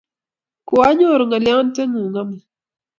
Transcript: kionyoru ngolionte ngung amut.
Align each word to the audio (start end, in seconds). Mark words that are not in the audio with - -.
kionyoru 0.67 1.23
ngolionte 1.27 1.81
ngung 1.87 2.17
amut. 2.21 2.45